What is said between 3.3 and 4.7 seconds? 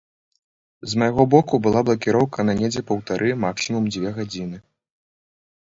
максімум дзве гадзіны.